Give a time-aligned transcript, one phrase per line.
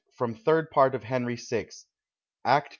[0.15, 1.69] FROM" THIRD PART OF HENRY VI.,"
[2.43, 2.69] ACT II.